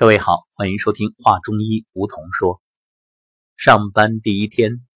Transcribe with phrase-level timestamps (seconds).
[0.00, 2.62] 各位好，欢迎收听《话中医》，梧桐说。
[3.58, 4.86] 上班第一天，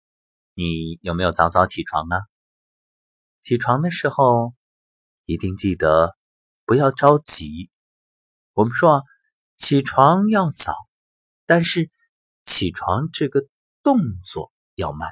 [0.55, 2.17] 你有没有早早起床呢？
[3.43, 4.55] 起床的时候
[5.27, 6.17] 一定记得
[6.65, 7.71] 不要着急。
[8.55, 9.03] 我们说啊，
[9.57, 10.73] 起床要早，
[11.45, 11.91] 但是
[12.47, 13.47] 起床这个
[13.83, 15.11] 动作要慢，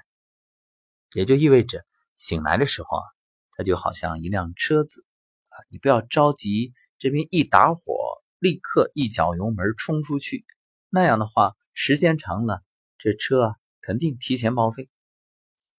[1.13, 1.85] 也就意味着
[2.17, 3.05] 醒来的时候啊，
[3.51, 5.05] 它就好像一辆车子
[5.51, 8.02] 啊，你不要着急，这边一打火。
[8.43, 10.45] 立刻一脚油门冲出去，
[10.89, 12.61] 那样的话，时间长了，
[12.99, 14.91] 这车啊肯定提前报废。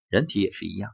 [0.08, 0.90] 人体也是一样，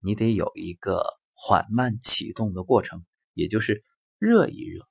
[0.00, 1.02] 你得有一个
[1.34, 3.84] 缓慢启动的过程，也就是
[4.18, 4.88] 热一热。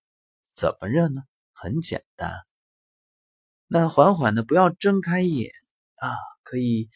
[0.53, 1.23] 怎么热呢？
[1.53, 2.29] 很简单，
[3.65, 5.49] 那缓缓的，不要睁开眼
[5.95, 6.05] 啊，
[6.43, 6.87] 可以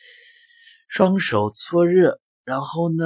[0.88, 3.06] 双手搓热，然后呢，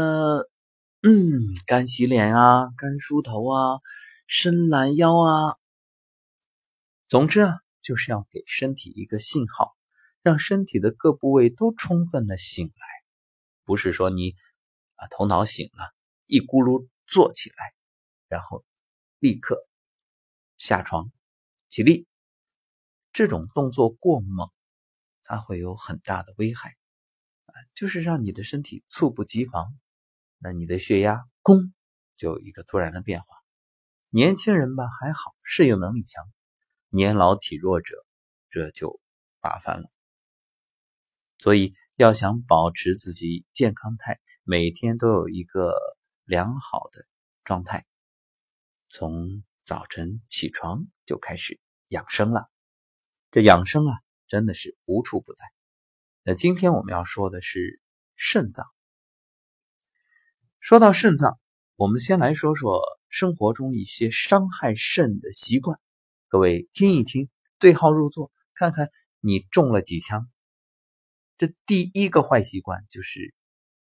[1.01, 3.79] 嗯，干洗脸啊，干梳头啊，
[4.27, 5.62] 伸懒腰啊。
[7.13, 9.77] 总之啊，就是要给身体一个信号，
[10.23, 12.87] 让身体的各部位都充分的醒来。
[13.65, 14.35] 不是说你
[14.95, 15.93] 啊头脑醒了，
[16.25, 17.75] 一咕噜坐起来，
[18.29, 18.65] 然后
[19.19, 19.59] 立刻
[20.57, 21.11] 下床
[21.67, 22.07] 起立，
[23.11, 24.49] 这种动作过猛，
[25.21, 26.71] 它会有很大的危害
[27.45, 29.77] 啊，就是让你的身体猝不及防，
[30.39, 31.73] 那你的血压咣
[32.17, 33.27] 就有一个突然的变化。
[34.09, 36.27] 年轻人吧还好，适应能力强。
[36.95, 38.05] 年老体弱者，
[38.51, 39.01] 这就
[39.41, 39.89] 麻烦了。
[41.39, 45.75] 所以要想保持自己健康态，每天都有一个
[46.23, 47.01] 良好的
[47.43, 47.83] 状态，
[48.89, 52.43] 从早晨起床就开始养生了。
[53.31, 55.43] 这养生啊，真的是无处不在。
[56.21, 57.81] 那今天我们要说的是
[58.15, 58.67] 肾脏。
[60.59, 61.39] 说到肾脏，
[61.75, 65.79] 我们先来说说生活中一些伤害肾的习惯。
[66.33, 68.89] 各位听一听，对号入座，看看
[69.19, 70.27] 你中了几枪。
[71.37, 73.35] 这第一个坏习惯就是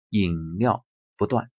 [0.09, 1.49] 饮料不断，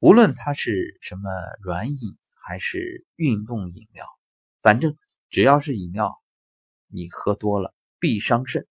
[0.00, 1.30] 无论它是什么
[1.62, 4.04] 软饮还是运动饮料，
[4.60, 6.12] 反正只要是饮料，
[6.88, 8.66] 你喝多了必伤肾。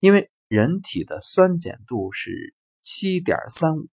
[0.00, 3.88] 因为人体的酸碱度是七点三五，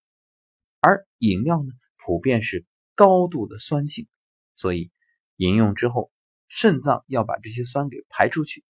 [0.80, 4.08] 而饮料呢普遍是高度的酸性，
[4.56, 4.92] 所以。
[5.40, 6.12] 饮用之后，
[6.50, 8.66] 肾脏要把这些酸给排出去，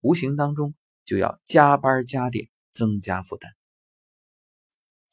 [0.00, 0.74] 无形当中
[1.04, 3.52] 就要加班加点，增加负担。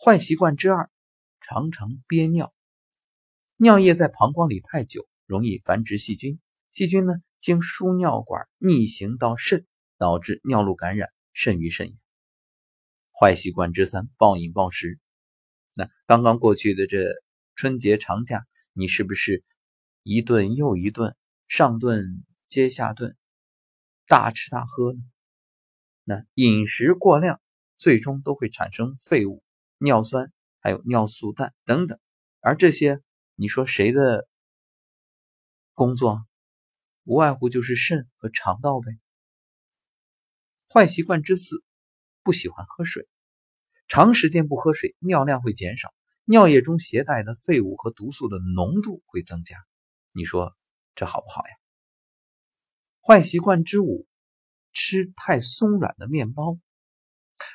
[0.02, 0.90] 坏习惯之二，
[1.42, 2.54] 常常憋尿，
[3.58, 6.40] 尿液在膀胱里太久，容易繁殖细菌，
[6.72, 9.68] 细菌呢经输尿管逆行到肾，
[9.98, 11.96] 导致尿路感染，肾盂肾炎。
[13.20, 14.98] 坏习惯之三，暴饮暴食。
[15.76, 17.04] 那刚刚过去的这
[17.56, 19.44] 春节长假，你是不是？
[20.04, 21.16] 一顿又一顿，
[21.48, 23.16] 上顿接下顿，
[24.08, 25.00] 大吃大喝呢。
[26.04, 27.40] 那饮食过量，
[27.78, 29.44] 最终都会产生废物、
[29.78, 32.00] 尿酸，还有尿素氮等等。
[32.40, 33.00] 而这些，
[33.36, 34.28] 你说谁的
[35.74, 36.26] 工作？
[37.04, 39.00] 无外乎就是肾和肠道呗。
[40.68, 41.64] 坏习惯之四，
[42.24, 43.08] 不喜欢喝水。
[43.88, 45.94] 长时间不喝水，尿量会减少，
[46.26, 49.58] 尿液中携带的废物和毒素的浓度会增加。
[50.14, 50.56] 你说
[50.96, 51.54] 这好不好呀？
[53.02, 54.08] 坏习惯之五，
[54.74, 56.60] 吃太松软的面包。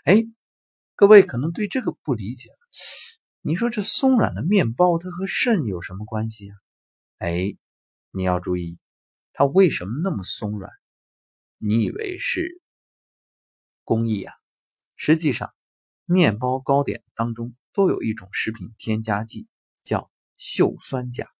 [0.05, 0.25] 哎，
[0.95, 2.59] 各位可能对这个不理解了。
[3.43, 6.57] 你说这松软的面包，它和肾有什么关系啊？
[7.19, 7.57] 哎，
[8.11, 8.81] 你要注意，
[9.33, 10.73] 它为什么那么松软？
[11.59, 12.61] 你以为是
[13.85, 14.35] 工艺啊？
[14.97, 15.55] 实际上，
[16.07, 19.47] 面包、糕点当中都有一种食品添加剂，
[19.83, 21.36] 叫溴酸钾。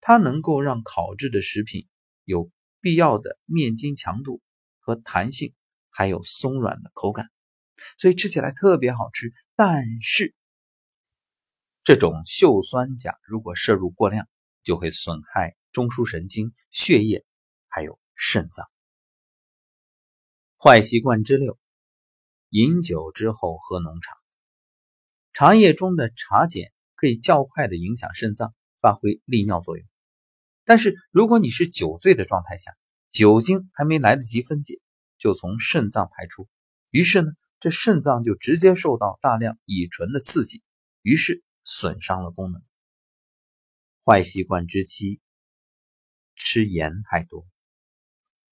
[0.00, 1.88] 它能够让烤制的食品
[2.24, 4.40] 有必要的面筋强度
[4.78, 5.54] 和弹性，
[5.90, 7.30] 还有松软的口感，
[7.98, 9.32] 所以吃起来特别好吃。
[9.56, 10.34] 但是，
[11.82, 14.28] 这种溴酸钾如果摄入过量，
[14.62, 17.24] 就会损害中枢神经、血液，
[17.68, 18.66] 还有肾脏。
[20.58, 21.58] 坏习惯之六：
[22.50, 24.16] 饮酒之后喝浓茶。
[25.32, 29.86] 茶叶中的茶碱可以较快的影响肾脏，发挥利尿作用。
[30.64, 32.76] 但是，如果你是酒醉的状态下，
[33.08, 34.80] 酒精还没来得及分解，
[35.16, 36.48] 就从肾脏排出，
[36.90, 40.62] 于是呢，这肾脏就直接受到大量乙醇的刺激，
[41.02, 42.60] 于是损伤了功能。
[44.04, 45.20] 坏习惯之七，
[46.34, 47.46] 吃盐太多，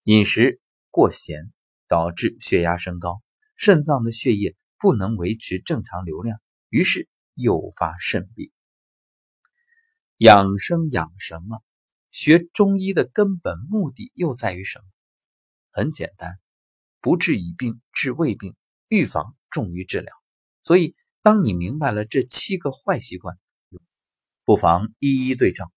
[0.05, 0.61] 饮食
[0.91, 1.53] 过咸
[1.89, 3.21] 导致血压升高，
[3.57, 6.41] 肾脏的血液不能维持正常流量，
[6.71, 8.51] 于是诱发肾病。
[10.19, 11.61] 养生养什么？
[12.11, 14.85] 学中医的根本目的又在于什么？
[15.73, 16.39] 很简单，
[17.01, 18.55] 不治已病，治未病，
[18.89, 20.15] 预防重于治疗。
[20.63, 23.37] 所以，当你明白了这七个坏习惯，
[24.45, 25.69] 不妨一一对症，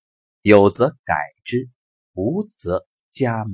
[0.41, 1.69] 有则改之，
[2.13, 3.45] 无则加勉。